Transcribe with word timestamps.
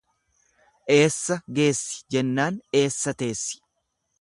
Eessa 0.95 1.37
geessi 1.59 2.01
jennaan 2.15 2.59
eessa 2.81 3.17
teessi. 3.21 3.63